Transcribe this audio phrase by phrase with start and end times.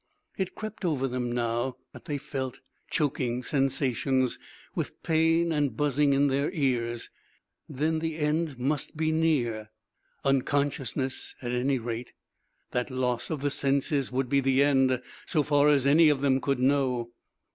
[0.35, 2.59] It crept over them, now, that they felt
[2.89, 4.39] choking sensations,
[4.73, 7.11] with pain and buzzing in their ears.
[7.69, 9.69] Then the end must be near.
[10.25, 12.13] Unconsciousness, at any rate.
[12.71, 16.41] That loss of the senses would be the end, so far as any of them
[16.41, 17.11] could know.